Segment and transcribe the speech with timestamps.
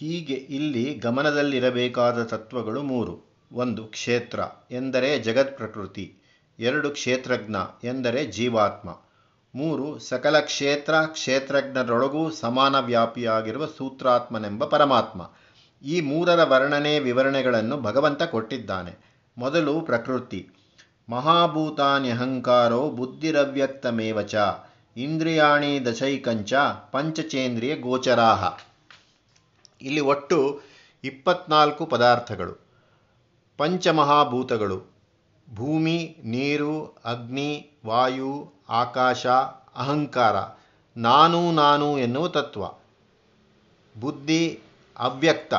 [0.00, 3.36] ಹೀಗೆ ಇಲ್ಲಿ ಗಮನದಲ್ಲಿರಬೇಕಾದ ತತ್ವಗಳು ಮೂರು.
[3.52, 6.16] ಒಂದು, ಕ್ಷೇತ್ರ ಎಂದರೆ ಜಗತ್ ಪ್ರಕೃತಿ.
[6.58, 8.90] ಎರಡು, ಕ್ಷೇತ್ರಜ್ಞ ಎಂದರೆ ಜೀವಾತ್ಮ.
[9.54, 15.30] ಮೂರು, ಸಕಲ ಕ್ಷೇತ್ರ ಕ್ಷೇತ್ರಜ್ಞರೊಳಗೂ ಸಮಾನ ವ್ಯಾಪಿಯಾಗಿರುವ ಸೂತ್ರಾತ್ಮನೆಂಬ ಪರಮಾತ್ಮ.
[15.84, 18.98] ಈ ಮೂರರ ವರ್ಣನೆ ವಿವರಣೆಗಳನ್ನು ಭಗವಂತ ಕೊಟ್ಟಿದ್ದಾನೆ.
[19.38, 20.48] ಮೊದಲು ಪ್ರಕೃತಿ.
[21.08, 24.34] ಮಹಾಭೂತಾನ್ಯಹಂಕಾರೋ ಬುದ್ಧಿರವ್ಯಕ್ತಮೇವಚ
[24.96, 26.54] ಇಂದ್ರಿಯಾಣಿ ದಶೈಕಂಚ
[26.92, 28.69] ಪಂಚಚೇಂದ್ರಿಯ ಗೋಚರಾಹ.
[29.82, 30.60] ಇಲ್ಲಿ ಒಟ್ಟು
[31.04, 32.70] ಇಪ್ಪತ್ನಾಲ್ಕು ಪದಾರ್ಥಗಳು.
[33.56, 34.82] ಪಂಚಮಹಾಭೂತಗಳು.
[35.54, 39.26] ಭೂಮಿ, ನೀರು, ಅಗ್ನಿ, ವಾಯು, ಆಕಾಶ,
[39.76, 40.36] ಅಹಂಕಾರ.
[40.96, 42.66] ನಾನು ನಾನು ಎನ್ನುವ ತತ್ವ.
[44.00, 44.60] ಬುದ್ಧಿ,
[44.98, 45.54] ಅವ್ಯಕ್ತ.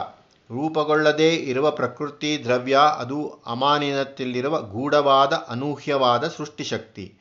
[0.52, 7.16] ರೂಪಗೊಳ್ಳದೇ ಇರುವ ಪ್ರಕೃತಿ, ದ್ರವ್ಯ, ಅದು ಅಮಾನಿನತ್ತಿಲ್ಲಿರುವ ಗೂಢವಾದ, ಅನೂಹ್ಯವಾದ ಸೃಷ್ಟಿಶಕ್ತಿ.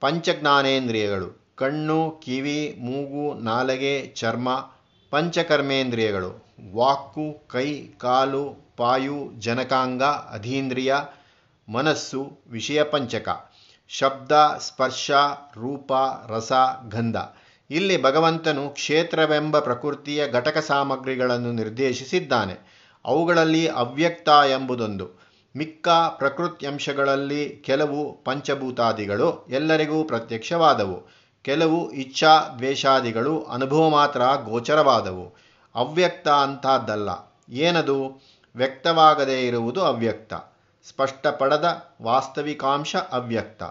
[0.00, 1.46] ಪಂಚಜ್ಞಾನೇಂದ್ರಿಯಗಳು.
[1.54, 4.72] ಕಣ್ಣು, ಕಿವಿ, ಮೂಗು, ನಾಲಗೆ, ಚರ್ಮ.
[5.10, 6.46] ಪಂಚಕರ್ಮೇಂದ್ರಿಯಗಳು.
[6.74, 10.94] ವಾಕ್ಕು, ಕೈ, ಕಾಲು, ಪಾಯು, ಜನಕಾಂಗ, ಅಧೀಂದ್ರಿಯ,
[11.68, 13.50] ಮನಸ್ಸು, ವಿಷಯ ಪಂಚಕ.
[13.88, 15.10] ಶಬ್ದ, ಸ್ಪರ್ಶ,
[15.56, 15.92] ರೂಪ,
[16.28, 16.52] ರಸ,
[16.88, 17.16] ಗಂಧ.
[17.70, 22.86] ಇಲ್ಲಿ ಭಗವಂತನು ಕ್ಷೇತ್ರವೆಂಬ ಪ್ರಕೃತಿಯ ಘಟಕ ಸಾಮಗ್ರಿಗಳನ್ನು ನಿರ್ದೇಶಿಸಿದ್ದಾನೆ.
[23.04, 25.26] ಅವುಗಳಲ್ಲಿ ಅವ್ಯಕ್ತ ಎಂಬುದೊಂದು.
[25.56, 31.25] ಮಿಕ್ಕ ಪ್ರಕೃತ್ಯಂಶಗಳಲ್ಲಿ ಕೆಲವು ಪಂಚಭೂತಾದಿಗಳು ಎಲ್ಲರಿಗೂ ಪ್ರತ್ಯಕ್ಷವಾದವು.
[31.46, 35.36] ಕೆಲವು ಇಚ್ಛಾ ದ್ವೇಷಾದಿಗಳು ಅನುಭವ ಮಾತ್ರ ಗೋಚರವಾದವು.
[35.74, 37.08] ಅವ್ಯಕ್ತ ಅಂಥದ್ದಲ್ಲ.
[37.50, 38.22] ಏನದು?
[38.56, 40.34] ವ್ಯಕ್ತವಾಗದೇ ಇರುವುದು ಅವ್ಯಕ್ತ.
[40.88, 43.62] ಸ್ಪಷ್ಟಪಡದ ವಾಸ್ತವಿಕಾಂಶ ಅವ್ಯಕ್ತ.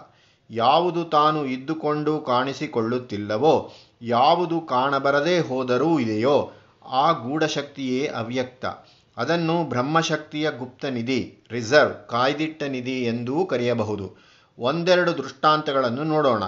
[0.50, 6.50] ಯಾವುದು ತಾನು ಇದ್ದುಕೊಂಡು ಕಾಣಿಸಿಕೊಳ್ಳುತ್ತಿಲ್ಲವೋ, ಯಾವುದು ಕಾಣಬರದೇ ಹೋದರೂ ಇದೆಯೋ,
[6.92, 8.64] ಆ ಗೂಢಶಕ್ತಿಯೇ ಅವ್ಯಕ್ತ.
[9.16, 14.16] ಅದನ್ನು ಬ್ರಹ್ಮಶಕ್ತಿಯ ಗುಪ್ತ ನಿಧಿ, ರಿಸರ್ವ್, ಕಾಯ್ದಿಟ್ಟ ನಿಧಿ ಎಂದೂ ಕರೆಯಬಹುದು.
[14.58, 16.42] ಒಂದೆರಡು ದೃಷ್ಟಾಂತಗಳನ್ನು ನೋಡೋಣ.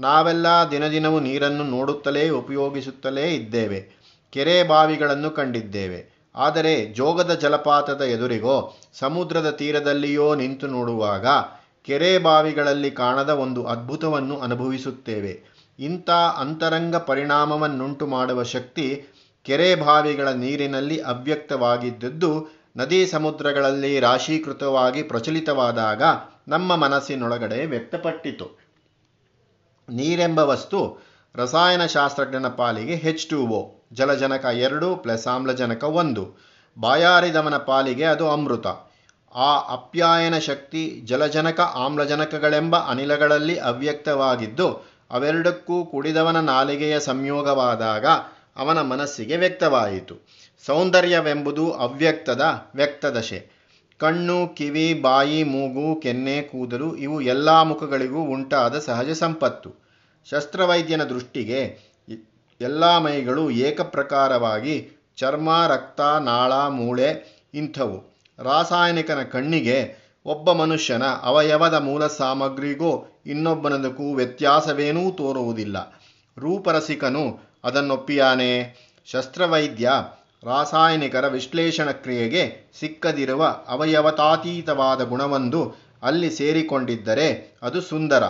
[0.00, 4.00] ನಾವೆಲ್ಲ ದಿನದಿನವೂ ನೀರನ್ನು ನೋಡುತ್ತಲೇ ಉಪಯೋಗಿಸುತ್ತಲೇ ಇದ್ದೇವೆ.
[4.30, 6.20] ಕೆರೆ ಬಾವಿಗಳನ್ನು ಕಂಡಿದ್ದೇವೆ.
[6.34, 11.26] ಆದರೆ ಜೋಗದ ಜಲಪಾತದ ಎದುರಿಗೋ, ಸಮುದ್ರದ ತೀರದಲ್ಲಿಯೋ ನಿಂತು ನೋಡುವಾಗ
[11.82, 15.42] ಕೆರೆ ಬಾವಿಗಳಲ್ಲಿ ಕಾಣದ ಒಂದು ಅದ್ಭುತವನ್ನು ಅನುಭವಿಸುತ್ತೇವೆ.
[15.78, 19.04] ಇಂಥ ಅಂತರಂಗ ಪರಿಣಾಮವನ್ನುಂಟು ಮಾಡುವ ಶಕ್ತಿ
[19.42, 26.02] ಕೆರೆ ಬಾವಿಗಳ ನೀರಿನಲ್ಲಿ ಅವ್ಯಕ್ತವಾಗಿದ್ದದ್ದು ನದಿ ಸಮುದ್ರಗಳಲ್ಲಿ ರಾಶೀಕೃತವಾಗಿ ಪ್ರಚಲಿತವಾದಾಗ
[26.48, 28.69] ನಮ್ಮ ಮನಸ್ಸಿನೊಳಗಡೆ ವ್ಯಕ್ತಪಟ್ಟಿತು.
[29.90, 30.98] ನೀರೆಂಬ ವಸ್ತು
[31.34, 36.50] ರಸಾಯನಶಾಸ್ತ್ರಜ್ಞನ ಪಾಲಿಗೆ ಹೆಚ್ ಟು ಒ ಜಲಜನಕ ಎರಡು ಪ್ಲಸ್ ಆಮ್ಲಜನಕ ಒಂದು.
[36.78, 38.66] ಬಾಯಾರಿದವನ ಪಾಲಿಗೆ ಅದು ಅಮೃತ.
[39.34, 44.72] ಆ ಅಪ್ಯಾಯನ ಶಕ್ತಿ ಜಲಜನಕ, ಆಮ್ಲಜನಕಗಳೆಂಬ ಅನಿಲಗಳಲ್ಲಿ ಅವ್ಯಕ್ತವಾಗಿದ್ದು,
[45.10, 48.06] ಅವೆರಡಕ್ಕೂ ಕುಡಿದವನ ನಾಲಿಗೆಯ ಸಂಯೋಗವಾದಾಗ
[48.56, 50.26] ಅವನ ಮನಸ್ಸಿಗೆ ವ್ಯಕ್ತವಾಯಿತು.
[50.66, 52.42] ಸೌಂದರ್ಯವೆಂಬುದು ಅವ್ಯಕ್ತದ
[52.74, 53.59] ವ್ಯಕ್ತದಶೆ.
[54.00, 59.74] ಕಣ್ಣು, ಕಿವಿ, ಬಾಯಿ, ಮೂಗು, ಕೆನ್ನೆ, ಕೂದಲು ಇವು ಎಲ್ಲ ಮುಖಗಳಿಗೂ ಉಂಟಾದ ಸಹಜ ಸಂಪತ್ತು.
[60.30, 61.78] ಶಸ್ತ್ರವೈದ್ಯನ ದೃಷ್ಟಿಗೆ
[62.60, 68.26] ಎಲ್ಲ ಮೈಗಳು ಏಕಪ್ರಕಾರವಾಗಿ ಚರ್ಮ, ರಕ್ತ, ನಾಳ, ಮೂಳೆ ಇಂಥವು.
[68.38, 76.02] ರಾಸಾಯನಿಕನ ಕಣ್ಣಿಗೆ ಒಬ್ಬ ಮನುಷ್ಯನ ಅವಯವದ ಮೂಲ ಸಾಮಗ್ರಿಗೂ ಇನ್ನೊಬ್ಬನದಕ್ಕೂ ವ್ಯತ್ಯಾಸವೇನೂ ತೋರುವುದಿಲ್ಲ.
[76.38, 78.76] ರೂಪರಸಿಕನು ಅದನ್ನೊಪ್ಪಿಯಾನೆ.
[79.06, 79.90] ಶಸ್ತ್ರವೈದ್ಯ
[80.44, 88.22] ರಾಸಾಯನಿಕರ ವಿಶ್ಲೇಷಣ ಕ್ರಿಯೆಗೆ ಸಿಕ್ಕದಿರುವ ಅವಯವತಾತೀತವಾದ ಗುಣವೊಂದು ಅಲ್ಲಿ ಸೇರಿಕೊಂಡಿದ್ದರೆ ಅದು ಸುಂದರ,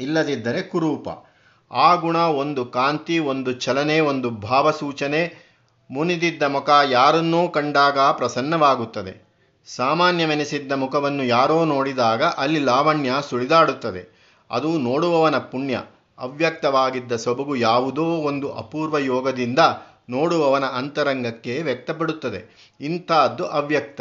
[0.00, 1.08] ಇಲ್ಲದಿದ್ದರೆ ಕುರೂಪ.
[1.70, 5.22] ಆ ಗುಣ ಒಂದು ಕಾಂತಿ, ಒಂದು ಚಲನೆ, ಒಂದು ಭಾವಸೂಚನೆ.
[5.90, 9.14] ಮುನಿದಿದ್ದ ಮುಖ ಯಾರನ್ನೂ ಕಂಡಾಗ ಪ್ರಸನ್ನವಾಗುತ್ತದೆ.
[9.66, 14.02] ಸಾಮಾನ್ಯವೆನಿಸಿದ್ದ ಮುಖವನ್ನು ಯಾರೋ ನೋಡಿದಾಗ ಅಲ್ಲಿ ಲಾವಣ್ಯ ಸುಳಿದಾಡುತ್ತದೆ.
[14.50, 15.82] ಅದು ನೋಡುವವನ ಪುಣ್ಯ.
[16.18, 19.58] ಅವ್ಯಕ್ತವಾಗಿದ್ದ ಸೊಬಗು ಯಾವುದೋ ಒಂದು ಅಪೂರ್ವ ಯೋಗದಿಂದ
[20.10, 22.70] ನೋಡುವವನ ಅಂತರಂಗಕ್ಕೆ ವ್ಯಕ್ತಪಡುತ್ತದೆ.
[22.80, 24.00] ಇಂಥದ್ದು ಅವ್ಯಕ್ತ.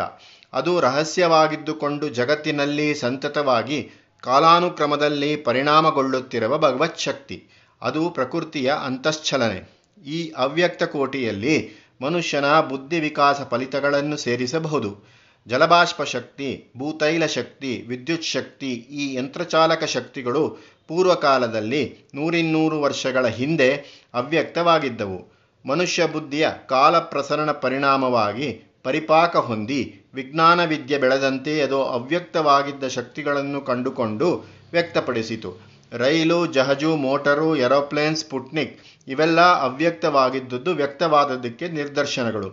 [0.53, 7.47] ಅದು ರಹಸ್ಯವಾಗಿದ್ದುಕೊಂಡು ಜಗತ್ತಿನಲ್ಲಿ ಸಂತತವಾಗಿ ಕಾಲಾನುಕ್ರಮದಲ್ಲಿ ಪರಿಣಾಮಗೊಳ್ಳುತ್ತಿರುವ ಭಗವತ್ ಶಕ್ತಿ.
[7.81, 9.75] ಅದು ಪ್ರಕೃತಿಯ ಅಂತಶ್ಚಲನೆ.
[10.05, 15.15] ಈ ಅವ್ಯಕ್ತ ಕೋಟಿಯಲ್ಲಿ ಮನುಷ್ಯನ ಬುದ್ಧಿ ವಿಕಾಸ ಫಲಿತಗಳನ್ನು ಸೇರಿಸಬಹುದು.
[15.47, 25.34] ಜಲಬಾಷ್ಪ ಶಕ್ತಿ, ಭೂತೈಲ ಶಕ್ತಿ, ವಿದ್ಯುತ್ ಶಕ್ತಿ, ಈ ಯಂತ್ರಚಾಲಕ ಶಕ್ತಿಗಳು ಪೂರ್ವಕಾಲದಲ್ಲಿ ನೂರಿನ್ನೂರು ವರ್ಷಗಳ ಹಿಂದೆ ಅವ್ಯಕ್ತವಾಗಿದ್ದವು.
[25.65, 35.75] ಮನುಷ್ಯ ಬುದ್ಧಿಯ ಕಾಲ ಪ್ರಸರಣ ಪರಿಣಾಮವಾಗಿ ಪರಿಪಾಕ ಹೊಂದಿ ವಿಜ್ಞಾನ ವಿದ್ಯೆ ಬೆಳೆದಂತೆ ಅದು ಅವ್ಯಕ್ತವಾಗಿದ್ದ ಶಕ್ತಿಗಳನ್ನು ಕಂಡುಕೊಂಡು ವ್ಯಕ್ತಪಡಿಸಿತು.
[35.91, 42.49] ರೈಲು, ಜಹಜು, ಮೋಟರು ಏರೋಪ್ಲೇನ್ ಸ್ಪುಟ್ನಿಕ್ ಇವೆಲ್ಲ ಅವ್ಯಕ್ತವಾಗಿದ್ದುದು ವ್ಯಕ್ತವಾದದ್ದಕ್ಕೆ ನಿದರ್ಶನಗಳು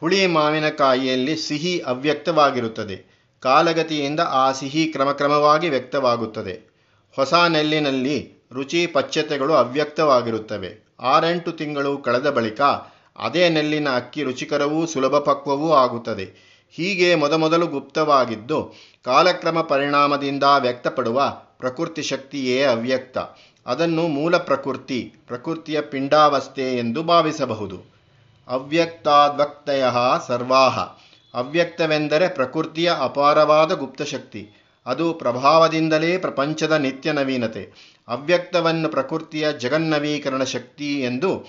[0.00, 3.14] ಹುಳಿ ಮಾವಿನಕಾಯಿಯಲ್ಲಿ ಸಿಹಿ ಅವ್ಯಕ್ತವಾಗಿರುತ್ತದೆ.
[3.40, 6.74] ಕಾಲಗತಿಯಿಂದ ಆ ಸಿಹಿ ಕ್ರಮಕ್ರಮವಾಗಿ ವ್ಯಕ್ತವಾಗುತ್ತದೆ.
[7.16, 10.83] ಹೊಸ ನೆಲ್ಲಿನಲ್ಲಿ ರುಚಿ, ಪಚ್ಚತೆಗಳು ಅವ್ಯಕ್ತವಾಗಿರುತ್ತವೆ.
[11.04, 12.60] ಆರೆಂಟು ತಿಂಗಳು ಕಳೆದ ಬಳಿಕ
[13.18, 16.54] ಅದೇ ನೆಲ್ಲಿನ ಅಕ್ಕಿ ರುಚಿಕರವೂ ಸುಲಭ ಪಕ್ವವೂ ಆಗುತ್ತದೆ.
[16.70, 18.74] ಹೀಗೆ ಮೊದಮೊದಲು ಗುಪ್ತವಾಗಿದ್ದು,
[19.04, 23.18] ಕಾಲಕ್ರಮ ಪರಿಣಾಮದಿಂದ ವ್ಯಕ್ತಪಡುವ ಪ್ರಕೃತಿ ಶಕ್ತಿಯೇ ಅವ್ಯಕ್ತ.
[23.66, 27.94] ಅದನ್ನು ಮೂಲ ಪ್ರಕೃತಿ, ಪ್ರಕೃತಿಯ ಪಿಂಡಾವಸ್ಥೆ ಎಂದು ಭಾವಿಸಬಹುದು.
[28.48, 29.84] ಅವ್ಯಕ್ತಾದ್ವಕ್ತಯ
[30.26, 30.78] ಸರ್ವಾಹ.
[31.34, 34.50] ಅವ್ಯಕ್ತವೆಂದರೆ ಪ್ರಕೃತಿಯ ಅಪಾರವಾದ ಗುಪ್ತಶಕ್ತಿ.
[34.86, 37.93] ಅದು ಪ್ರಭಾವದಿಂದಲೇ ಪ್ರಪಂಚದ ನಿತ್ಯ ನವೀನತೆ.
[38.08, 41.46] ಅವ್ಯಕ್ತವನ್ನು ಪ್ರಕೃತಿಯ ಜಗನ್ನವೀಕರಣ ಶಕ್ತಿ ಎಂದು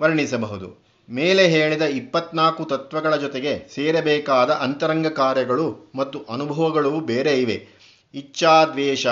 [0.00, 0.84] ವರ್ಣಿಸಬಹುದು.
[1.10, 7.68] ಮೇಲೆ ಹೇಳಿದ ಇಪ್ಪತ್ನಾಲ್ಕು ತತ್ವಗಳ ಜೊತೆಗೆ ಸೇರಬೇಕಾದ ಅಂತರಂಗ ಕಾರ್ಯಗಳು ಮತ್ತು ಅನುಭವಗಳು ಬೇರೆ ಇವೆ.
[8.14, 9.06] ಇಚ್ಛಾದ್ವೇಷ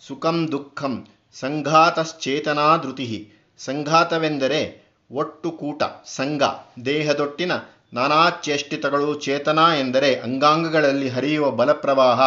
[0.00, 3.32] ಸುಖಂ ದುಃಖಂ, ಸಂಘಾತಶ್ಚೇತನಾ ಧೃತಿ.
[3.58, 6.42] ಸಂಘಾತವೆಂದರೆ ಒಟ್ಟು ಕೂಟ, ಸಂಘ,
[6.84, 7.52] ದೇಹದೊಟ್ಟಿನ
[7.92, 12.20] ನಾನಾ ಚೇಷ್ಟಿತಗಳು ಚೇತನ ಎಂದರೆ ಅಂಗಾಂಗಗಳಲ್ಲಿ ಹರಿಯುವ ಬಲಪ್ರವಾಹ,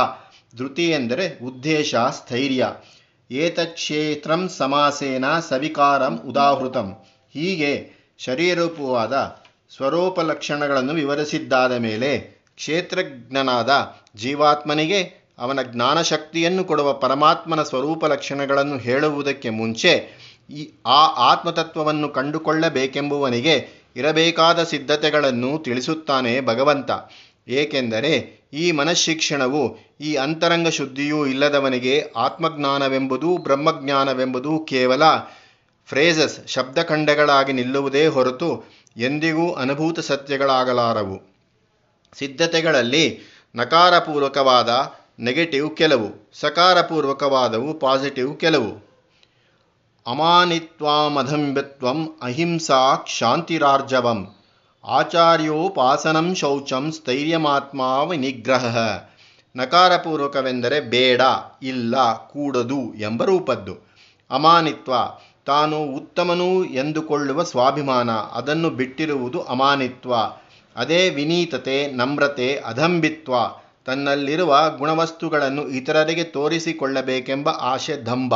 [0.57, 2.67] ಧೃತಿ ಎಂದರೆ ಉದ್ದೇಶ, ಸ್ಥೈರ್ಯ.
[3.31, 6.97] ಏತಕ್ಷೇತ್ರಂ ಸಮಾಸೇನ ಸವಿಕಾರಂ ಉದಾಹೃತಂ.
[7.33, 9.35] ಹೀಗೆ ಶರೀರೂಪವಾದ
[9.75, 12.17] ಸ್ವರೂಪ ಲಕ್ಷಣಗಳನ್ನು ವಿವರಿಸಿದ್ದಾದ ಮೇಲೆ
[12.55, 13.69] ಕ್ಷೇತ್ರಜ್ಞನಾದ
[14.15, 25.63] ಜೀವಾತ್ಮನಿಗೆ ಅವನ ಜ್ಞಾನಶಕ್ತಿಯನ್ನು ಕೊಡುವ ಪರಮಾತ್ಮನ ಸ್ವರೂಪ ಲಕ್ಷಣಗಳನ್ನು ಹೇಳುವುದಕ್ಕೆ ಮುಂಚೆ ಈ ಆ ಆತ್ಮತತ್ವವನ್ನು ಕಂಡುಕೊಳ್ಳಬೇಕೆಂಬುವನಿಗೆ ಇರಬೇಕಾದ ಸಿದ್ಧತೆಗಳನ್ನು
[25.63, 26.91] ತಿಳಿಸುತ್ತಾನೆ ಭಗವಂತ.
[27.47, 35.03] ಏಕೆಂದರೆ ಈ ಮನಃಶಿಕ್ಷಣವು ಈ ಅಂತರಂಗ ಶುದ್ಧಿಯೂ ಇಲ್ಲದವನಿಗೆ ಆತ್ಮಜ್ಞಾನವೆಂಬುದು, ಬ್ರಹ್ಮಜ್ಞಾನವೆಂಬುದು ಕೇವಲ
[35.85, 38.63] ಫ್ರೇಸಸ್, ಶಬ್ದಖಂಡಗಳಾಗಿ ನಿಲ್ಲುವುದೇ ಹೊರತು
[38.97, 41.45] ಎಂದಿಗೂ ಅನುಭೂತ ಸತ್ಯಗಳಾಗಲಾರವು.
[42.17, 43.19] ಸಿದ್ಧತೆಗಳಲ್ಲಿ
[43.55, 44.69] ನಕಾರಪೂರ್ವಕವಾದ
[45.19, 48.91] ನೆಗೆಟಿವ್ ಕೆಲವು ಸಕಾರಪೂರ್ವಕವಾದವು ಪಾಸಿಟಿವ್ ಕೆಲವು.
[50.07, 54.40] ಅಮಾನಿತ್ವಾಮಧಂಬತ್ವಂ ಅಹಿಂಸಾ ಕ್ಷಾಂತಿರಾರ್ಜವಂ.
[54.83, 57.79] ಆಚಾರ್ಯೋಪಾಸನಂ ಶೌಚಂ ಸ್ಥೈರ್ಯಮಾತ್ಮ
[58.09, 58.77] ವಿನಿಗ್ರಹ.
[59.55, 61.21] ನಕಾರಪೂರ್ವಕವೆಂದರೆ ಬೇಡ,
[61.61, 63.77] ಇಲ್ಲ, ಕೂಡದು ಎಂಬ ರೂಪದ್ದು.
[64.31, 64.93] ಅಮಾನಿತ್ವ,
[65.45, 70.15] ತಾನು ಉತ್ತಮನು ಎಂದುಕೊಳ್ಳುವ ಸ್ವಾಭಿಮಾನ, ಅದನ್ನು ಬಿಟ್ಟಿರುವುದು ಅಮಾನಿತ್ವ.
[70.75, 73.33] ಅದೇ ವಿನೀತತೆ, ನಮ್ರತೆ, ಅಧಂಬಿತ್ವ,
[73.85, 78.33] ತನ್ನಲ್ಲಿರುವ ಗುಣವಸ್ತುಗಳನ್ನು ಇತರರಿಗೆ ತೋರಿಸಿಕೊಳ್ಳಬೇಕೆಂಬ ಆಶೆ ದಂಭ.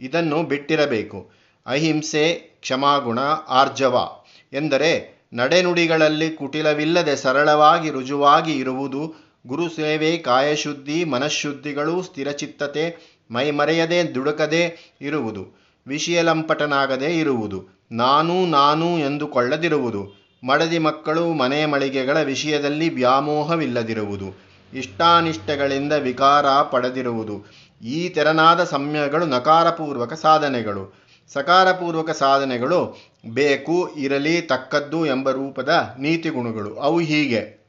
[0.00, 1.30] ಇದನ್ನು ಬಿಟ್ಟಿರಬೇಕು.
[1.66, 3.18] ಅಹಿಂಸೆ, ಕ್ಷಮಾಗುಣ,
[3.48, 4.08] ಆರ್ಜವ
[4.52, 9.14] ಎಂದರೆ ನಡೆನುಡಿಗಳಲ್ಲಿ ಕುಟಿಲವಿಲ್ಲದೆ ಸರಳವಾಗಿ ರುಜುವಾಗಿ ಇರುವುದು
[9.46, 21.66] ಗುರುಸೇವೆ ಕಾಯಶುದ್ಧಿ, ಮನಃಶುದ್ಧಿಗಳು, ಸ್ಥಿರಚಿತ್ತತೆ, ಮೈಮರೆಯದೆ, ದುಡುಕದೆ ಇರುವುದು ವಿಷಯಲಂಪಟನಾಗದೇ ಇರುವುದು, ನಾನು ನಾನು ಎಂದುಕೊಳ್ಳದಿರುವುದು, ಮಡದಿ ಮಕ್ಕಳು ಮನೆ
[21.66, 27.46] ಮಳಿಗೆಗಳ ವಿಷಯದಲ್ಲಿ ವ್ಯಾಮೋಹವಿಲ್ಲದಿರುವುದು, ಇಷ್ಟಾನಿಷ್ಟಗಳಿಂದ ವಿಕಾರ ಪಡೆದಿರುವುದು,
[27.82, 31.05] ಈ ತೆರನಾದ ಸಂಯಗಳು ನಕಾರಪೂರ್ವಕ ಸಾಧನೆಗಳು.
[31.32, 32.96] ಸಕಾರಪೂರ್ವಕ ಸಾಧನೆಗಳು
[33.26, 36.74] ಬೇಕು, ಇರಲಿ, ತಕ್ಕದ್ದು ಎಂಬ ರೂಪದ ನೀತಿಗುಣಗಳು.
[36.74, 37.66] ಅವು ಹೀಗೆ.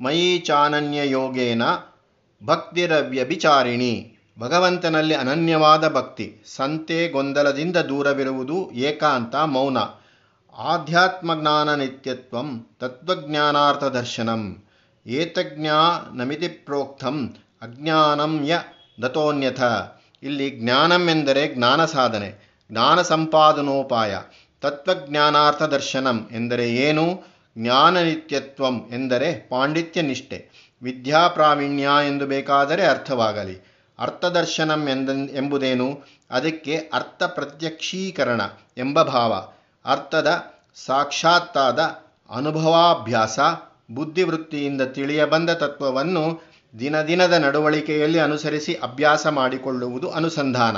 [0.00, 1.62] ಮಯಿ ಚಾನನ್ಯ ಯೋಗೇನ
[2.44, 4.18] ಭಕ್ತಿರವ್ಯಭಿಚಾರಿಣಿ.
[4.38, 6.42] ಭಗವಂತನಲ್ಲಿ ಅನನ್ಯವಾದ ಭಕ್ತಿ.
[6.46, 9.78] ಸಂತೆ ಗೊಂದಲದಿಂದ ದೂರವಿರುವುದು ಏಕಾಂತ, ಮೌನ.
[10.56, 14.62] ಆಧ್ಯಾತ್ಮ ಜ್ಞಾನ ನಿತ್ಯತ್ವಂ ತತ್ವಜ್ಞಾನಾರ್ಥ ದರ್ಶನಂ.
[15.06, 18.58] ಏತಜ್ಞಾನಮಿತಿ ಪ್ರೋಕ್ತಂ ಅಜ್ಞಾನಂ ಯ
[19.02, 19.62] ದತೋನ್ಯಥ.
[20.22, 24.16] ಇಲ್ಲಿ ಜ್ಞಾನಂ ಎಂದರೆ ಜ್ಞಾನ ಸಾಧನೆ, ಜ್ಞಾನ ಸಂಪಾದನೋಪಾಯ,
[24.60, 27.24] ತತ್ವಜ್ಞಾನಾರ್ಥ ದರ್ಶನಂ ಎಂದರೆ ಏನು,
[27.58, 33.56] ಜ್ಞಾನ ನಿತ್ಯತ್ವಂ ಎಂದರೆ ಪಾಂಡಿತ್ಯ ನಿಷ್ಠೆ ವಿದ್ಯಾಪ್ರಾವೀಣ್ಯ ಎಂದು ಬೇಕಾದರೆ ಅರ್ಥವಾಗಲಿ
[33.98, 38.40] ಅರ್ಥದರ್ಶನಂ ಎಂದ, ಎಂಬುದೇನು, ಅದಕ್ಕೆ ಅರ್ಥ ಪ್ರತ್ಯಕ್ಷೀಕರಣ
[38.76, 39.48] ಎಂಬ ಭಾವ,
[39.84, 40.44] ಅರ್ಥದ
[40.76, 41.80] ಸಾಕ್ಷಾತ್ತಾದ
[42.30, 43.38] ಅನುಭವಾಭ್ಯಾಸ,
[43.90, 46.47] ಬುದ್ಧಿವೃತ್ತಿಯಿಂದ ತಿಳಿಯಬಂದ ತತ್ವವನ್ನು
[46.80, 50.76] ದಿನದಿನದ ನಡವಳಿಕೆಯಲ್ಲಿ ಅನುಸರಿಸಿ ಅಭ್ಯಾಸ ಮಾಡಿಕೊಳ್ಳುವುದು ಅನುಸಂಧಾನ.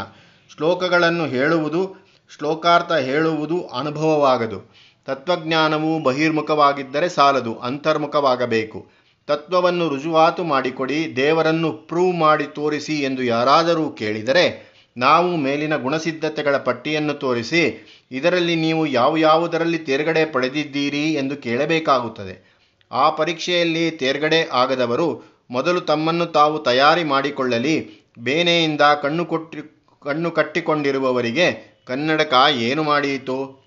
[0.56, 2.06] ಶ್ಲೋಕಗಳನ್ನು ಹೇಳುವುದು,
[2.36, 4.74] ಶ್ಲೋಕಾರ್ಥ ಹೇಳುವುದು ಅನುಭವವಾಗದು.
[5.06, 8.88] ತತ್ವಜ್ಞಾನವು ಬಹಿರ್ಮುಖವಾಗಿದ್ದರೆ ಸಾಲದು, ಅಂತರ್ಮುಖವಾಗಬೇಕು.
[9.26, 17.86] ತತ್ವವನ್ನು ರುಜುವಾತು ಮಾಡಿಕೊಡಿ, ದೇವರನ್ನು ಪ್ರೂವ್ ಮಾಡಿ ತೋರಿಸಿ ಎಂದು ಯಾರಾದರೂ ಕೇಳಿದರೆ, ನಾವು ಮೇಲಿನ ಗುಣಸಿದ್ಧತೆಗಳ ಪಟ್ಟಿಯನ್ನು ತೋರಿಸಿ,
[18.12, 22.50] ಇದರಲ್ಲಿ ನೀವು ಯಾವ ಯಾವುದರಲ್ಲಿ ತೇರ್ಗಡೆ ಪಡೆದಿದ್ದೀರಿ ಎಂದು ಕೇಳಬೇಕಾಗುತ್ತದೆ.
[22.92, 28.06] ಆ ಪರೀಕ್ಷೆಯಲ್ಲಿ ತೇರ್ಗಡೆ ಆಗದವರು ಮೊದಲು ತಮ್ಮನ್ನು ತಾವು ತಯಾರಿ ಮಾಡಿಕೊಳ್ಳಲಿ.
[28.18, 29.58] ಬೇನೆಯಿಂದ ಕಣ್ಣು ಕೊಟ್ಟಿ,
[30.02, 33.60] ಕಣ್ಣು ಕಟ್ಟಿಕೊಂಡಿರುವವರಿಗೆ ಕನ್ನಡಕ ಏನು ಮಾಡಿಯಿತು?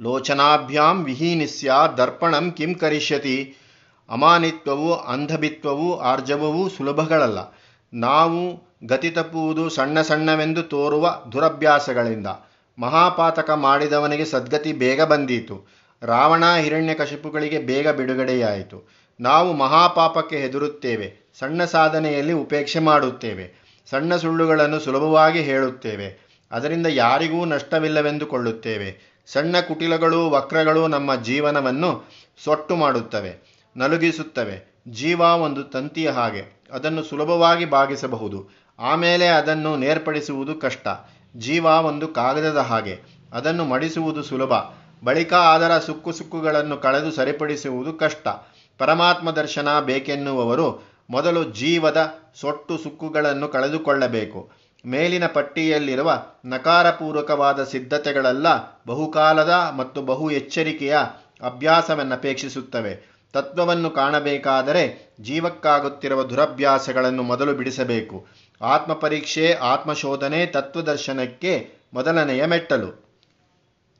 [0.00, 3.56] ಲೋಚನಾಭ್ಯಾಂ ವಿಹೀನಿಸ್ಯ ದರ್ಪಣಂ ಕಿಂ ಕರಿಷ್ಯತಿ.
[4.10, 7.38] ಅಮಾನಿತ್ವವು ಅಂಧಭಿತ್ವವು ಆರ್ಜವವೂ ಸುಲಭಗಳಲ್ಲ.
[7.94, 12.26] ನಾವು ಗತಿ ತಪ್ಪುವುದು ಸಣ್ಣ ಸಣ್ಣವೆಂದು ತೋರುವ ದುರಭ್ಯಾಸಗಳಿಂದ.
[12.78, 15.68] ಮಹಾಪಾತಕ ಮಾಡಿದವನಿಗೆ ಸದ್ಗತಿ ಬೇಗ ಬಂದೀತು.
[16.02, 19.07] ರಾವಣ ಹಿರಣ್ಯಕಶಿಪುಗಳಿಗೆ ಬೇಗ ಬಿಡುಗಡೆಯಾಯಿತು.
[19.20, 23.44] ನಾವು ಮಹಾಪಾಪಕ್ಕೆ ಹೆದರುತ್ತೇವೆ, ಸಣ್ಣ ಸಾಧನೆಯಲ್ಲಿ ಉಪೇಕ್ಷೆ ಮಾಡುತ್ತೇವೆ,
[23.90, 32.08] ಸಣ್ಣ ಸುಳ್ಳುಗಳನ್ನು ಸುಲಭವಾಗಿ ಹೇಳುತ್ತೇವೆ, ಅದರಿಂದ ಯಾರಿಗೂ ನಷ್ಟವಿಲ್ಲವೆಂದುಕೊಳ್ಳುತ್ತೇವೆ, ಸಣ್ಣ ಕುಟಿಲಗಳು ವಕ್ರಗಳು ನಮ್ಮ ಜೀವನವನ್ನು
[32.44, 33.32] ಸೊಟ್ಟು ಮಾಡುತ್ತವೆ,
[33.76, 40.88] ನಲುಗಿಸುತ್ತವೆ, ಜೀವ ಒಂದು ತಂತಿಯ ಹಾಗೆ, ಅದನ್ನು ಸುಲಭವಾಗಿ ಬಾಗಿಸಬಹುದು, ಆಮೇಲೆ ಅದನ್ನು ನೇರ್ಪಡಿಸುವುದು ಕಷ್ಟ,
[41.36, 42.94] ಜೀವ ಒಂದು ಕಾಗದದ ಹಾಗೆ,
[43.32, 44.52] ಅದನ್ನು ಮಡಿಸುವುದು ಸುಲಭ,
[45.04, 48.28] ಬಳಿಕ ಅದರ ಸುಕ್ಕು ಸುಕ್ಕುಗಳನ್ನು ಕಳೆದು ಸರಿಪಡಿಸುವುದು ಕಷ್ಟ
[48.78, 54.50] ಪರಮಾತ್ಮ ದರ್ಶನ ಬೇಕೆನ್ನುವವರು ಮೊದಲು ಜೀವದ ಸೊಟ್ಟು ಸುಕ್ಕುಗಳನ್ನು ಕಳೆದುಕೊಳ್ಳಬೇಕು.
[54.86, 58.46] ಮೇಲಿನ ಪಟ್ಟಿಯಲ್ಲಿರುವ ನಕಾರಪೂರ್ವಕವಾದ ಸಿದ್ಧತೆಗಳೆಲ್ಲ
[58.86, 60.96] ಬಹುಕಾಲದ ಮತ್ತು ಬಹು ಎಚ್ಚರಿಕೆಯ
[61.42, 63.18] ಅಭ್ಯಾಸವನ್ನಪೇಕ್ಷಿಸುತ್ತವೆ.
[63.32, 68.26] ತತ್ವವನ್ನು ಕಾಣಬೇಕಾದರೆ ಜೀವಕ್ಕಾಗುತ್ತಿರುವ ದುರಭ್ಯಾಸಗಳನ್ನು ಮೊದಲು ಬಿಡಿಸಬೇಕು.
[68.62, 73.08] ಆತ್ಮಪರೀಕ್ಷೆ, ಆತ್ಮಶೋಧನೆ, ತತ್ವದರ್ಶನಕ್ಕೆ ಮೊದಲನೆಯ ಮೆಟ್ಟಲು.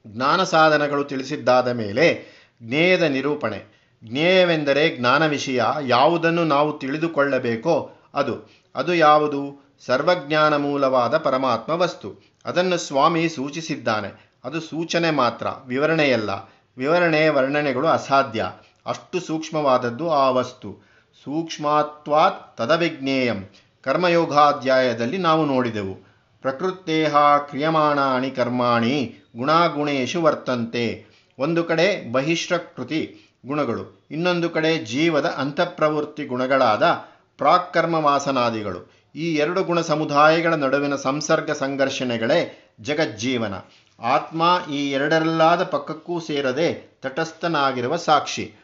[0.07, 2.25] ಜ್ಞಾನ ಸಾಧನಗಳು ತಿಳಿಸಿದ್ದಾದ ಮೇಲೆ
[2.63, 3.78] ಜ್ಞೇಯದ ನಿರೂಪಣೆ.
[4.05, 5.63] ಜ್ಞೇಯವೆಂದರೆ ಜ್ಞಾನ ವಿಷಯ.
[5.87, 8.51] ಯಾವುದನ್ನು ನಾವು ತಿಳಿದುಕೊಳ್ಳಬೇಕೋ ಅದು.
[8.75, 9.69] ಅದು ಯಾವುದು?
[9.87, 12.33] ಸರ್ವಜ್ಞಾನ ಮೂಲವಾದ ಪರಮಾತ್ಮ ವಸ್ತು.
[12.45, 14.37] ಅದನ್ನು ಸ್ವಾಮಿ ಸೂಚಿಸಿದ್ದಾನೆ.
[14.45, 16.31] ಅದು ಸೂಚನೆ ಮಾತ್ರ, ವಿವರಣೆಯಲ್ಲ.
[16.79, 18.53] ವಿವರಣೆ, ವರ್ಣನೆಗಳು ಅಸಾಧ್ಯ.
[18.87, 20.89] ಅಷ್ಟು ಸೂಕ್ಷ್ಮವಾದದ್ದು ಆ ವಸ್ತು.
[21.25, 23.49] ಸೂಕ್ಷ್ಮತ್ವಾತ್ ತದವಿಜ್ಞೇಯಂ.
[23.83, 25.95] ಕರ್ಮಯೋಗಾಧ್ಯಾಯದಲ್ಲಿ ನಾವು ನೋಡಿದೆವು.
[26.43, 31.07] ಪ್ರಕೃತೇಹ ಕ್ರಿಯಮಾಣಾಣಿ ಕರ್ಮಾಣಿ ಗುಣಾಗುಣೇಶು ವರ್ತಂತೆ.
[31.39, 34.07] ಒಂದು ಕಡೆ ಬಹಿಷ್ಠಕೃತಿ ಗುಣಗಳು.
[34.11, 36.83] ಇನ್ನೊಂದು ಕಡೆ ಜೀವದ ಅಂತಃಪ್ರವೃತ್ತಿ ಗುಣಗಳಾದ
[37.39, 43.55] ಪ್ರಾಕ್ಕರ್ಮ ವಾಸನಾದಿಗಳು ಈ ಎರಡು ಗುಣ ಸಮುದಾಯಗಳ ನಡುವಿನ ಸಂಸರ್ಗ ಸಂಘರ್ಷಣೆಗಳೇ ಜಗಜ್ಜೀವನ.
[44.01, 44.43] ಆತ್ಮ
[44.73, 48.55] ಈ ಎರಡರಲ್ಲಾದ ಪಕ್ಕಕ್ಕೂ ಸೇರದೆ ತಟಸ್ಥನಾಗಿರುವ ಸಾಕ್ಷಿ.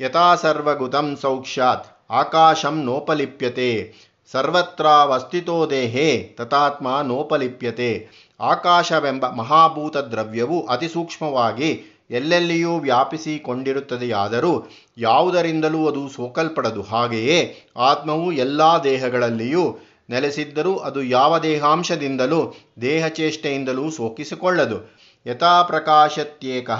[0.00, 3.94] ಯಥಾ ಸರ್ವಗುತಂ ಸೌಕ್ಷಾತ್ ಆಕಾಶಂ ನೋಪಲಿಪ್ಯತೆ
[4.32, 8.08] ಸರ್ವತ್ರಾವಸ್ಥಿತೋ ದೇಹೇ ತಥಾತ್ಮ ನೋಪಲಿಪ್ಯತೆ.
[8.40, 16.82] ಆಕಾಶವೆಂಬ ಮಹಾಭೂತ ದ್ರವ್ಯವು ಅತಿ ಸೂಕ್ಷ್ಮವಾಗಿ ಎಲ್ಲೆಲ್ಲಿಯೂ ವ್ಯಾಪಿಸಿಕೊಂಡಿರುತ್ತದೆಯಾದರೂ ಯಾವುದರಿಂದಲೂ ಅದು ಸೋಕಲ್ಪಡದು.
[16.82, 19.78] ಹಾಗೆಯೇ ಆತ್ಮವು ಎಲ್ಲ ದೇಹಗಳಲ್ಲಿಯೂ
[20.10, 24.96] ನೆಲೆಸಿದ್ದರೂ ಅದು ಯಾವ ದೇಹಾಂಶದಿಂದಲೂ, ದೇಹಚೇಷ್ಟೆಯಿಂದಲೂ ಸೋಕಿಸಿಕೊಳ್ಳದು.
[25.26, 26.70] ಯಥಾ ಪ್ರಕಾಶತ್ಯೇಕ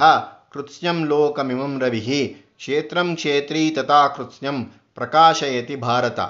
[0.52, 6.20] ಕೃತ್ಸ್ಯಂ ಲೋಕಮಿಮಂ ರವಿಹಿ ಕ್ಷೇತ್ರಂ ಕ್ಷೇತ್ರೀ ತಥಾ ಕೃತ್ಸ್ಯಂ ಪ್ರಕಾಶಯತಿ ಭಾರತ.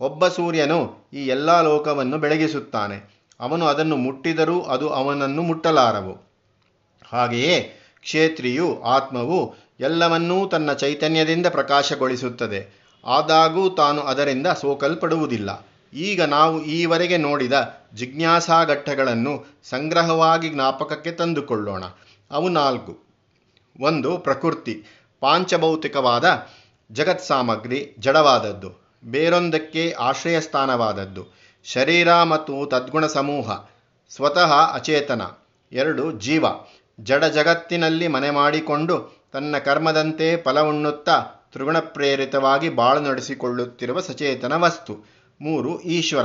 [0.00, 3.20] ಒಬ್ಬ ಸೂರ್ಯನು ಈ ಎಲ್ಲ ಲೋಕವನ್ನು ಬೆಳಗಿಸುತ್ತಾನೆ.
[3.40, 6.30] ಅವನು ಅದನ್ನು ಮುಟ್ಟಿದರೂ ಅದು ಅವನನ್ನು ಮುಟ್ಟಲಾರವು.
[7.12, 12.80] ಹಾಗೆಯೇ ಕ್ಷೇತ್ರಿಯು ಆತ್ಮವು ಎಲ್ಲವನ್ನೂ ತನ್ನ ಚೈತನ್ಯದಿಂದ ಪ್ರಕಾಶಗೊಳಿಸುತ್ತದೆ.
[13.04, 15.66] ಆದಾಗೂ ತಾನು ಅದರಿಂದ ಸೋಕಲ್ಪಡುವುದಿಲ್ಲ.
[15.94, 21.84] ಈಗ ನಾವು ಈವರೆಗೆ ನೋಡಿದ ಜಿಜ್ಞಾಸಾಘಟ್ಟಗಳನ್ನು ಸಂಗ್ರಹವಾಗಿ ಜ್ಞಾಪಕಕ್ಕೆ ತಂದುಕೊಳ್ಳೋಣ.
[22.30, 22.98] ಅವು ನಾಲ್ಕು.
[23.80, 24.84] ಒಂದು, ಪ್ರಕೃತಿ.
[25.20, 26.48] ಪಾಂಚಭೌತಿಕವಾದ
[26.92, 28.98] ಜಗತ್ ಸಾಮಗ್ರಿ ಜಡವಾದದ್ದು.
[29.04, 31.26] ಬೇರೊಂದಕ್ಕೆ ಆಶ್ರಯಸ್ಥಾನವಾದದ್ದು.
[31.64, 33.68] ಶರೀರ ಮತ್ತು ತದ್ಗುಣ ಸಮೂಹ.
[34.10, 35.22] ಸ್ವತಃ ಅಚೇತನ.
[35.72, 36.44] ಎರಡು, ಜೀವ.
[37.04, 41.20] ಜಡ ಜಗತ್ತಿನಲ್ಲಿ ಮನೆ ಮಾಡಿಕೊಂಡು ತನ್ನ ಕರ್ಮದಂತೆ ಫಲವುಣ್ಣುತ್ತಾ
[41.52, 44.96] ತ್ರಿಗುಣಪ್ರೇರಿತವಾಗಿ ಬಾಳು ನಡೆಸಿಕೊಳ್ಳುತ್ತಿರುವ ಸಚೇತನ ವಸ್ತು.
[45.40, 46.24] ಮೂರು, ಈಶ್ವರ.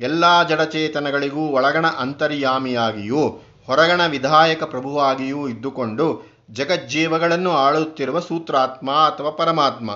[0.00, 9.90] ಎಲ್ಲ ಜಡಚೇತನಗಳಿಗೂ ಒಳಗಣ ಅಂತರ್ಯಾಮಿಯಾಗಿಯೂ, ಹೊರಗಣ ವಿಧಾಯಕ ಪ್ರಭುವಾಗಿಯೂ ಇದ್ದುಕೊಂಡು ಜಗಜ್ಜೀವಗಳನ್ನು ಆಳುತ್ತಿರುವ ಸೂತ್ರಾತ್ಮ ಅಥವಾ ಪರಮಾತ್ಮ.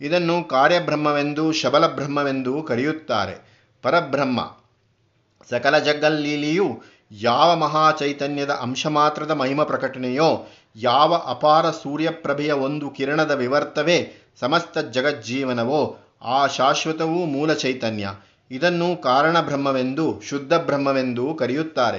[0.00, 3.52] ಇದನ್ನು ಕಾರ್ಯಬ್ರಹ್ಮವೆಂದು ಶಬಲಬ್ರಹ್ಮವೆಂದು ಕರೆಯುತ್ತಾರೆ.
[3.82, 4.40] ಪರಬ್ರಹ್ಮ.
[5.50, 6.82] ಸಕಲ ಜಗಲ್ಲೀಲಿಯು
[7.20, 16.46] ಯಾವ ಮಹಾಚೈತನ್ಯದ ಅಂಶ ಮಾತ್ರದ ಮಹಿಮ ಪ್ರಕಟಣೆಯೋ, ಯಾವ ಅಪಾರ ಸೂರ್ಯಪ್ರಭೆಯ ಒಂದು ಕಿರಣದ ವಿವರ್ತವೇ ಸಮಸ್ತ ಜಗಜ್ಜೀವನವೋ, ಆ
[16.46, 18.08] ಶಾಶ್ವತವೂ ಮೂಲ ಚೈತನ್ಯ.
[18.50, 21.98] ಇದನ್ನು ಕಾರಣಬ್ರಹ್ಮವೆಂದು, ಶುದ್ಧ ಬ್ರಹ್ಮವೆಂದು ಕರೆಯುತ್ತಾರೆ.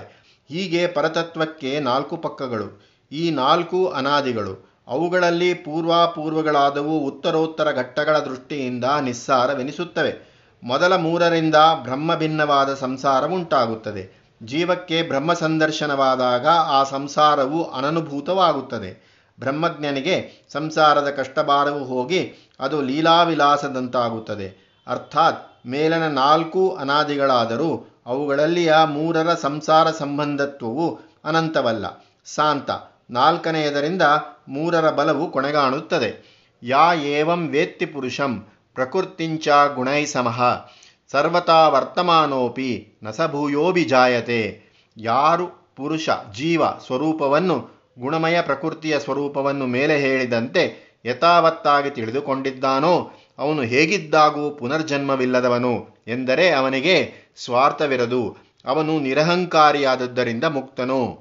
[0.50, 2.86] ಹೀಗೆ ಪರತತ್ವಕ್ಕೆ ನಾಲ್ಕು ಪಕ್ಕಗಳು.
[3.12, 4.84] ಈ ನಾಲ್ಕು ಅನಾದಿಗಳು.
[4.88, 10.34] ಅವುಗಳಲ್ಲಿ ಪೂರ್ವಾಪೂರ್ವಗಳಾದವು ಉತ್ತರೋತ್ತರ ಘಟ್ಟಗಳ ದೃಷ್ಟಿಯಿಂದ ನಿಸ್ಸಾರವೆನಿಸುತ್ತವೆ.
[10.64, 19.14] ಮೊದಲ ಮೂರರಿಂದ ಬ್ರಹ್ಮಭಿನ್ನವಾದ ಸಂಸಾರ ಉಂಟಾಗುತ್ತದೆ ಜೀವಕ್ಕೆ ಬ್ರಹ್ಮ ಸಂದರ್ಶನವಾದಾಗ ಆ ಸಂಸಾರವು ಅನನುಭೂತವಾಗುತ್ತದೆ.
[19.40, 24.74] ಬ್ರಹ್ಮಜ್ಞನಿಗೆ ಸಂಸಾರದ ಕಷ್ಟಭಾರವು ಹೋಗಿ ಅದು ಲೀಲಾವಿಲಾಸದಂತಾಗುತ್ತದೆ.
[24.88, 31.86] ಅರ್ಥಾತ್ ಮೇಲನ ನಾಲ್ಕು ಅನಾದಿಗಳಾದರೂ ಅವುಗಳಲ್ಲಿಯ ಮೂರರ ಸಂಸಾರ ಸಂಬಂಧತ್ವವು ಅನಂತವಲ್ಲ.
[32.26, 32.70] ಸಾಂತ
[33.10, 34.02] ನಾಲ್ಕನೆಯದರಿಂದ
[34.48, 36.44] ಮೂರರ ಬಲವು ಕೊನೆಗಾಣುತ್ತದೆ.
[36.64, 40.42] ಯಾ ಏವಂ ವೇತ್ತಿ ಪುರುಷಂ ಪ್ರಕೃತಿಂಚ ಗುಣೈ ಸಮಃ.
[41.14, 44.62] ಸರ್ವತಾ ವರ್ತಮಾನೋಪಿ ನಸಭೂಯೋಭಿಜಾಯತೆ.
[44.98, 56.52] ಯಾರು ಪುರುಷ ಜೀವ ಸ್ವರೂಪವನ್ನು, ಗುಣಮಯ ಪ್ರಕೃತಿಯ ಸ್ವರೂಪವನ್ನು ಮೇಲೆ ಹೇಳಿದಂತೆ ಯಥಾವತ್ತಾಗಿ ತಿಳಿದುಕೊಂಡಿದ್ದಾನೋ, ಅವನು ಹೇಗಿದ್ದಾಗೂ ಪುನರ್ಜನ್ಮವಿಲ್ಲದವನು ಎಂದರೆ
[56.52, 61.20] ಅವನಿಗೆ ಸ್ವಾರ್ಥವಿರದು, ಅವನು ನಿರಹಂಕಾರಿಯಾದದ್ದರಿಂದ ಮುಕ್ತನು.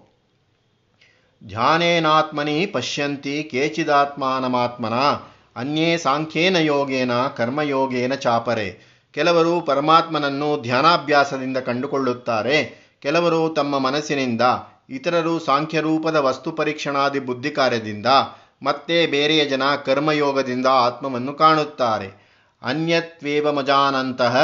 [1.47, 4.95] ಧ್ಯಾನೇನಾತ್ಮನಿ ಪಶ್ಯಂತಿ ಕೇಚಿದಾತ್ಮಾನಮಾತ್ಮನ,
[5.57, 8.92] ಅನ್ಯೇ ಸಾಂಖ್ಯೇನ ಯೋಗೇನ ಕರ್ಮಯೋಗೇನ ಚಾಪರೆ.
[9.13, 14.41] ಕೆಲವರು ಪರಮಾತ್ಮನನ್ನು ಧ್ಯಾನಾಭ್ಯಾಸದಿಂದ ಕಂಡುಕೊಳ್ಳುತ್ತಾರೆ, ಕೆಲವರು ತಮ್ಮ ಮನಸ್ಸಿನಿಂದ,
[14.91, 18.07] ಇತರರು ಸಾಂಖ್ಯರೂಪದ ವಸ್ತು ಪರೀಕ್ಷಣಾದಿ ಬುದ್ಧಿ ಕಾರ್ಯದಿಂದ
[18.63, 22.39] ಮತ್ತೆ ಬೇರೆಯ ಜನ ಕರ್ಮಯೋಗದಿಂದ ಆತ್ಮವನ್ನು ಕಾಣುತ್ತಾರೆ.
[22.63, 24.37] ಅನ್ಯತ್ವೇವಮಜಾನಂತಹ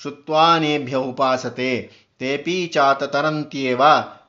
[0.00, 3.82] ಶ್ರುತ್ವಾನೇಭ್ಯ ಉಪಾಸತೆ, ತೇಪಿ ಚಾತತರಂತ್ಯೇವ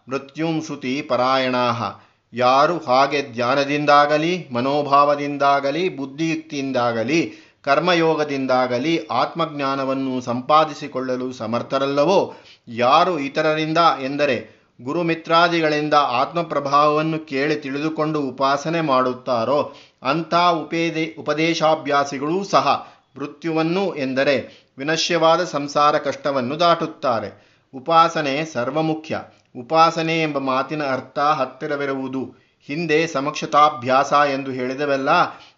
[0.10, 2.02] ಮೃತ್ಯುಂ ಶ್ರುತಿ ಪರಾಯಣಾ.
[2.34, 12.36] ಯಾರು ಹಾಗೆ ಧ್ಯಾನದಿಂದಾಗಲಿ, ಮನೋಭಾವದಿಂದಾಗಲಿ, ಬುದ್ಧಿಯುಕ್ತಿಯಿಂದಾಗಲಿ ಕರ್ಮಯೋಗದಿಂದಾಗಲಿ ಆತ್ಮಜ್ಞಾನವನ್ನು ಸಂಪಾದಿಸಿಕೊಳ್ಳಲು ಸಮರ್ಥರಲ್ಲವೋ?
[12.68, 22.88] ಯಾರು ಇತರರಿಂದ ಎಂದರೆ ಗುರುಮಿತ್ರಾದಿಗಳಿಂದ ಆತ್ಮಪ್ರಭಾವವನ್ನು ಕೇಳಿ ತಿಳಿದುಕೊಂಡು ಉಪಾಸನೆ ಮಾಡುತ್ತಾರೋ, ಅಂಥ ಉಪೇದೆ, ಉಪದೇಶಾಭ್ಯಾಸಿಗಳೂ ಸಹ
[23.18, 27.62] ಮೃತ್ಯುವನ್ನು ಎಂದರೆ ವಿನಶ್ಯವಾದ ಸಂಸಾರ ಕಷ್ಟವನ್ನು ದಾಟುತ್ತಾರೆ.
[27.76, 29.22] ಉಪಾಸನೆ ಸರ್ವಮುಖ್ಯ.
[29.58, 32.36] ಉಪಾಸನೆ ಎಂಬ ಮಾತಿನ ಅರ್ಥ ಹತ್ತಿರವಿರುವುದು.
[32.62, 35.10] ಹಿಂದೆ ಸಮಕ್ಷತಾಭ್ಯಾಸ ಎಂದು ಹೇಳಿದವೆಲ್ಲ,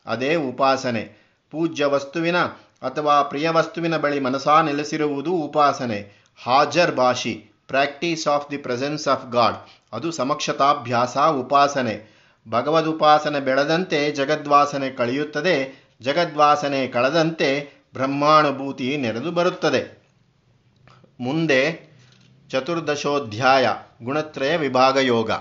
[0.05, 1.22] ಅದೇ ಉಪಾಸನೆ.
[1.53, 2.37] ಪೂಜ್ಯ ವಸ್ತುವಿನ
[2.83, 6.23] ಅಥವಾ ಪ್ರಿಯ ವಸ್ತುವಿನ ಬಳಿ ಮನಸಾ ನೆಲೆಸಿರುವುದು ಉಪಾಸನೆ.
[6.43, 7.33] ಹಾಜರ್ ಭಾಷಿ
[7.67, 9.55] practice of the presence of God.
[9.93, 12.13] ಅದು ಸಮಕ್ಷತಾಭ್ಯಾಸ, ಉಪಾಸನೆ.
[12.49, 15.83] ಭಗವದುಪಾಸನೆ ಬೆಳೆದಂತೆ ಜಗದ್ವಾಸನೆ ಕಳೆಯುತ್ತದೆ.
[16.01, 20.03] ಜಗದ್ವಾಸನೆ ಕಳೆದಂತೆ ಬ್ರಹ್ಮಾನುಭೂತಿ ನೆರೆದು ಬರುತ್ತದೆ.
[21.19, 21.93] ಮುಂದೆ
[22.49, 23.69] ಚತುರ್ದಶೋಧ್ಯಾಯ,
[24.03, 25.31] ಗುಣತ್ರಯ ವಿಭಾಗ ಯೋಗ